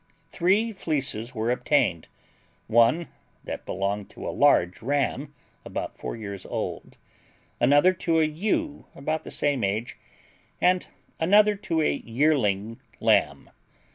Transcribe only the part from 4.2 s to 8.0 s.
a large ram about four years old, another